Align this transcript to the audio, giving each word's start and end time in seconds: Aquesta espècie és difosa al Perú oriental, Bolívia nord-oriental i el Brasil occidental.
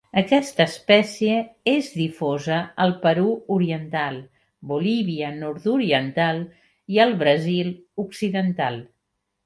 Aquesta 0.19 0.65
espècie 0.71 1.35
és 1.73 1.89
difosa 1.97 2.57
al 2.87 2.95
Perú 3.05 3.35
oriental, 3.57 4.19
Bolívia 4.73 5.31
nord-oriental 5.39 6.45
i 6.97 7.03
el 7.09 7.19
Brasil 7.25 7.75
occidental. 8.07 8.87